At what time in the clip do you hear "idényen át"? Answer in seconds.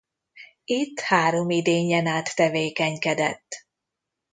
1.49-2.35